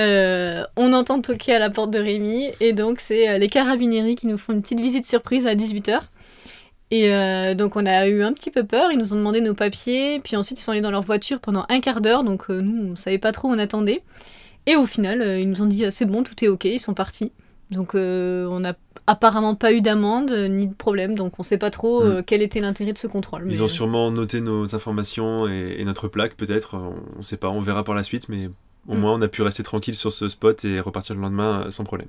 Euh, 0.00 0.64
on 0.76 0.92
entend 0.92 1.20
toquer 1.20 1.54
à 1.54 1.58
la 1.58 1.70
porte 1.70 1.90
de 1.90 1.98
Rémi, 1.98 2.48
et 2.60 2.72
donc 2.72 3.00
c'est 3.00 3.38
les 3.38 3.48
carabinieri 3.48 4.14
qui 4.14 4.26
nous 4.26 4.38
font 4.38 4.54
une 4.54 4.62
petite 4.62 4.80
visite 4.80 5.04
surprise 5.06 5.46
à 5.46 5.54
18h. 5.54 6.00
Et 6.90 7.12
euh, 7.14 7.54
donc 7.54 7.76
on 7.76 7.84
a 7.84 8.06
eu 8.08 8.22
un 8.22 8.32
petit 8.32 8.50
peu 8.50 8.64
peur, 8.64 8.90
ils 8.92 8.98
nous 8.98 9.12
ont 9.12 9.16
demandé 9.16 9.40
nos 9.42 9.52
papiers, 9.54 10.20
puis 10.20 10.36
ensuite 10.36 10.58
ils 10.58 10.62
sont 10.62 10.72
allés 10.72 10.80
dans 10.80 10.90
leur 10.90 11.02
voiture 11.02 11.38
pendant 11.40 11.66
un 11.68 11.80
quart 11.80 12.00
d'heure, 12.00 12.24
donc 12.24 12.44
euh, 12.50 12.60
nous 12.62 12.92
on 12.92 12.96
savait 12.96 13.18
pas 13.18 13.32
trop, 13.32 13.48
on 13.48 13.58
attendait. 13.58 14.02
Et 14.66 14.74
au 14.76 14.86
final, 14.86 15.20
euh, 15.20 15.38
ils 15.38 15.48
nous 15.48 15.60
ont 15.62 15.66
dit 15.66 15.84
c'est 15.90 16.06
bon, 16.06 16.22
tout 16.22 16.42
est 16.44 16.48
ok, 16.48 16.64
ils 16.64 16.78
sont 16.80 16.94
partis. 16.94 17.32
Donc 17.70 17.90
on 17.94 18.60
n'a 18.60 18.74
apparemment 19.06 19.54
pas 19.54 19.72
eu 19.74 19.82
d'amende 19.82 20.30
ni 20.32 20.66
de 20.68 20.72
problème, 20.74 21.14
donc 21.14 21.38
on 21.38 21.42
sait 21.42 21.58
pas 21.58 21.70
trop 21.70 22.02
euh, 22.02 22.22
quel 22.26 22.40
était 22.40 22.60
l'intérêt 22.60 22.94
de 22.94 22.98
ce 22.98 23.06
contrôle. 23.06 23.42
Ils 23.46 23.56
mais- 23.56 23.60
ont 23.60 23.68
sûrement 23.68 24.10
noté 24.10 24.40
nos 24.40 24.74
informations 24.74 25.46
et, 25.46 25.76
et 25.78 25.84
notre 25.84 26.08
plaque, 26.08 26.34
peut-être. 26.34 26.74
On, 26.74 26.94
on 27.18 27.22
sait 27.22 27.36
pas, 27.36 27.48
on 27.50 27.60
verra 27.60 27.84
par 27.84 27.94
la 27.94 28.02
suite, 28.04 28.30
mais 28.30 28.48
au 28.88 28.94
Mm. 28.94 28.98
moins 29.00 29.12
on 29.14 29.20
a 29.20 29.28
pu 29.28 29.42
rester 29.42 29.62
tranquille 29.62 29.94
sur 29.94 30.12
ce 30.14 30.30
spot 30.30 30.64
et 30.64 30.80
repartir 30.80 31.14
le 31.14 31.20
lendemain 31.20 31.66
sans 31.68 31.84
problème. 31.84 32.08